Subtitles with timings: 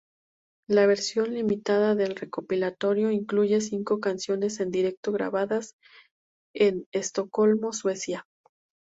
[0.67, 5.75] La versión limitada del recopilatorio incluye cinco canciones en directo grabadas
[6.55, 8.25] en Estocolmo, Suecia.